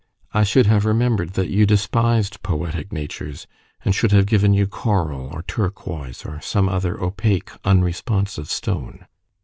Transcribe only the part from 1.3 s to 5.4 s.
that you despised poetic natures, and should have given you coral,